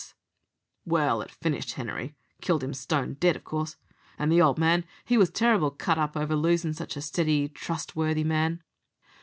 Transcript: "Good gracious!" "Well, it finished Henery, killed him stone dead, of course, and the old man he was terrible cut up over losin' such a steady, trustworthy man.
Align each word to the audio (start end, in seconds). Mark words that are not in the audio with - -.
"Good 0.01 0.07
gracious!" 0.09 0.13
"Well, 0.85 1.21
it 1.21 1.29
finished 1.29 1.73
Henery, 1.73 2.15
killed 2.41 2.63
him 2.63 2.73
stone 2.73 3.17
dead, 3.19 3.35
of 3.35 3.43
course, 3.43 3.75
and 4.17 4.31
the 4.31 4.41
old 4.41 4.57
man 4.57 4.83
he 5.05 5.15
was 5.15 5.29
terrible 5.29 5.69
cut 5.69 5.99
up 5.99 6.17
over 6.17 6.35
losin' 6.35 6.73
such 6.73 6.97
a 6.97 7.03
steady, 7.03 7.47
trustworthy 7.47 8.23
man. 8.23 8.63